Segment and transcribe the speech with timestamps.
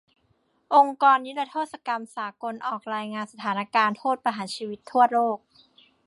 [0.75, 5.37] องค์กรนิรโทษกรรมสากลออกรายงานสถานการณ์โทษประหารชีวิตทั่วโลก